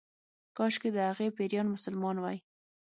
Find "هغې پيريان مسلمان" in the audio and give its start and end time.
1.09-2.15